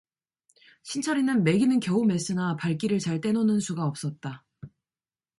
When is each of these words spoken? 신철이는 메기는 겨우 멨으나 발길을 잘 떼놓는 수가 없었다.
신철이는 0.81 1.43
메기는 1.43 1.79
겨우 1.79 2.03
멨으나 2.05 2.55
발길을 2.55 2.97
잘 2.97 3.21
떼놓는 3.21 3.59
수가 3.59 3.85
없었다. 3.85 4.43